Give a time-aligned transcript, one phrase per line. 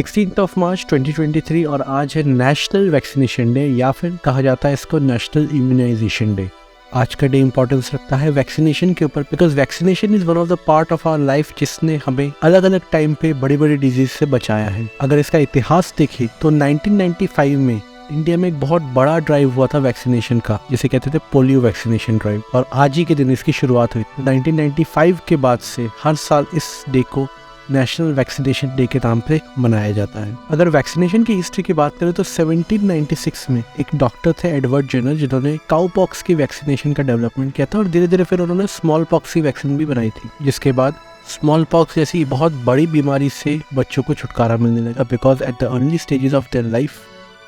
[0.00, 4.74] Sixteen of मार्च 2023 और आज है नेशनल वैक्सीनेशन डे या फिर कहा जाता है
[4.74, 6.48] इसको नेशनल इम्यूनाइजेशन डे
[6.92, 10.56] आज का डे इंपॉर्टेंस रखता है वैक्सीनेशन के ऊपर because vaccination is one of the
[10.66, 14.68] part of our life जिसने हमें अलग अलग टाइम पे बड़ी बड़ी डिज़ीज़ से बचाया
[14.68, 17.80] है। अगर इसका इतिहास देखें तो 1995 में
[18.12, 22.18] इंडिया में एक बहुत बड़ा ड्राइव हुआ था वैक्सीनेशन का, जिसे कहते थे पोलियो वैक्सीनेशन
[22.18, 26.46] ड्राइव और आज ही के दिन इसकी शुरुआत हुई। 1995 के बाद से हर साल
[26.54, 27.26] इस डे को
[27.70, 31.96] नेशनल वैक्सीनेशन डे के नाम पे मनाया जाता है। अगर वैक्सीनेशन की हिस्ट्री की बात
[31.98, 37.02] करें तो 1796 में एक डॉक्टर थे एडवर्ड जेनर जिन्होंने काउ पॉक्स की वैक्सीनेशन का
[37.02, 40.30] डेवलपमेंट किया था और धीरे धीरे फिर उन्होंने स्मॉल पॉक्स की वैक्सीन भी बनाई थी,
[40.42, 40.94] जिसके बाद
[41.28, 45.64] स्मॉल पॉक्स जैसी बहुत बड़ी बीमारी से बच्चों को छुटकारा मिलने लगा। Because at the
[45.64, 46.98] early stages of their life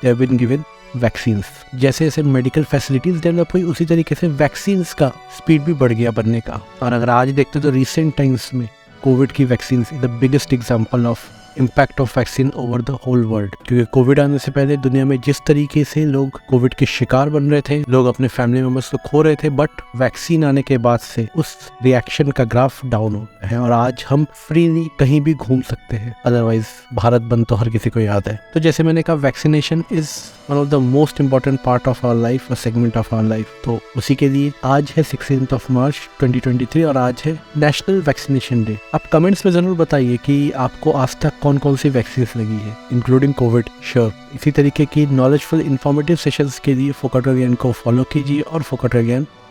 [0.03, 0.63] they been given
[0.95, 1.45] vaccines
[1.75, 6.11] जैसे जैसे मेडिकल फैसिलिटीज़ डेवलप हुई, उसी तरीके से वैक्सीन्स का स्पीड भी बढ़ गया
[6.11, 8.67] बनने का। और अगर आज देखते तो रिसेंट टाइम्स में
[9.03, 13.55] कोविड की vaccine is the biggest example of impact of vaccine over the whole world
[13.67, 17.49] क्योंकि कोविड आने से पहले दुनिया में जिस तरीके से लोग कोविड के शिकार बन
[17.51, 20.99] रहे थे, लोग अपने फैमिली मेंबर्स को खो रहे थे बट वैक्सीन आने के बाद
[20.99, 25.33] से उस रिएक्शन का ग्राफ डाउन हो गया है और आज हम फ्रीली कहीं भी
[25.33, 29.01] घूम सकते हैं। अदरवाइज़ भारत बंद तो हर किसी को याद है। तो जैसे मैंने
[29.01, 30.09] कहा vaccination is
[30.49, 33.79] one of the most important part of our life और सेगमेंट ऑफ़ आवर लाइफ तो
[33.97, 38.77] उसी के लिए आज है सिक्सटीन ऑफ़ मार्च 2023 और आज है नेशनल वैक्सीनेशन डे
[38.93, 42.77] आप कमेंट्स में ज़रूर बताइए कि आपको आज तक कौन कौन सी वैक्सीन लगी है
[42.91, 48.41] इंक्लूडिंग कोविड श्योर इसी तरीके की नॉलेजफुल इन्फॉर्मेटिव सेशन के लिए फोकट को फॉलो कीजिए
[48.41, 48.95] और फोकट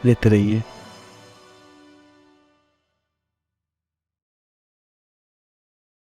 [0.04, 0.62] लेते रहिए।